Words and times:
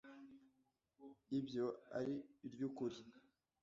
Ibyo 1.39 1.65
ari 1.97 2.15
iry 2.45 2.61
ukuri 2.67 2.97